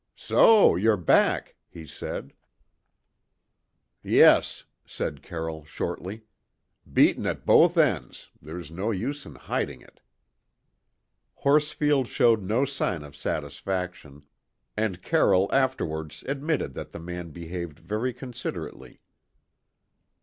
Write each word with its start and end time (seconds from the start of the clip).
"So 0.17 0.75
you're 0.75 0.97
back," 0.97 1.57
he 1.69 1.85
said. 1.85 2.33
"Yes," 4.01 4.63
said 4.83 5.21
Carroll 5.21 5.63
shortly. 5.63 6.23
"Beaten 6.91 7.27
at 7.27 7.45
both 7.45 7.77
ends 7.77 8.31
there's 8.41 8.71
no 8.71 8.89
use 8.89 9.27
in 9.27 9.35
hiding 9.35 9.81
it." 9.83 9.99
Horsfield 11.35 12.07
showed 12.07 12.41
no 12.41 12.65
sign 12.65 13.03
of 13.03 13.15
satisfaction, 13.15 14.25
and 14.75 15.03
Carroll 15.03 15.47
afterwards 15.53 16.23
admitted 16.27 16.73
that 16.73 16.93
the 16.93 16.99
man 16.99 17.29
behaved 17.29 17.77
very 17.77 18.11
considerately. 18.11 19.01